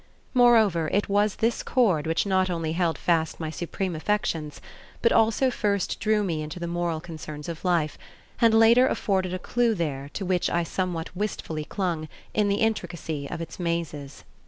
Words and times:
Moreover, 0.33 0.89
it 0.91 1.09
was 1.09 1.35
this 1.35 1.61
cord 1.61 2.07
which 2.07 2.25
not 2.25 2.49
only 2.49 2.71
held 2.71 2.97
fast 2.97 3.39
my 3.39 3.51
supreme 3.51 3.95
affections, 3.95 4.59
but 5.03 5.11
also 5.11 5.51
first 5.51 5.99
drew 5.99 6.23
me 6.23 6.41
into 6.41 6.59
the 6.59 6.65
moral 6.65 6.99
concerns 6.99 7.47
of 7.47 7.63
life, 7.63 7.99
and 8.41 8.55
later 8.55 8.87
afforded 8.87 9.31
a 9.31 9.37
clew 9.37 9.75
there 9.75 10.09
to 10.15 10.25
which 10.25 10.49
I 10.49 10.63
somewhat 10.63 11.15
wistfully 11.15 11.65
clung 11.65 12.09
in 12.33 12.47
the 12.49 12.61
intricacy 12.61 13.29
of 13.29 13.41
its 13.41 13.59
mazes. 13.59 14.23